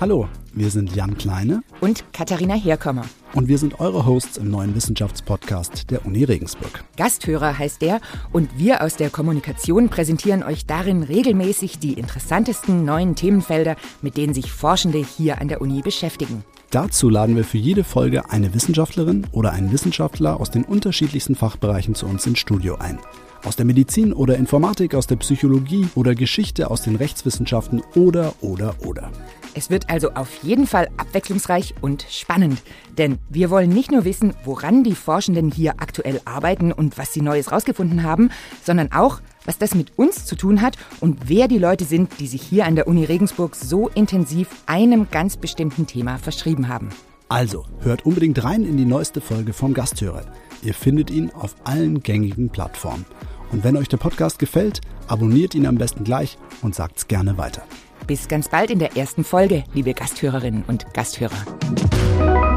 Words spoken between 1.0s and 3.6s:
Kleine und Katharina Herkommer. Und wir